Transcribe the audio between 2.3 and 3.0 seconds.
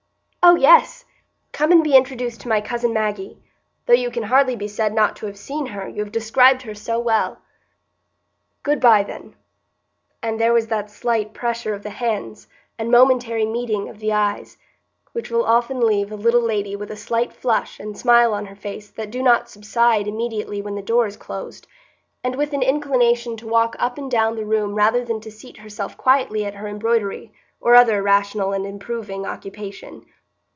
to my cousin